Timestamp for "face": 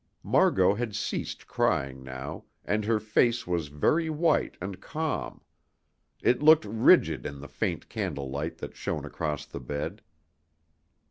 2.99-3.45